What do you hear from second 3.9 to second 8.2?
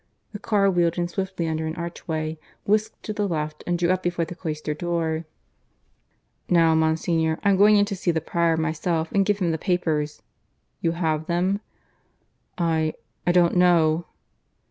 up before the cloister door.) "Now, Monsignor, I'm going in to see the